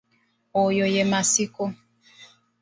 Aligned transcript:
Oyo 0.63 0.85
ye 0.93 1.03
Masiiko. 1.11 1.63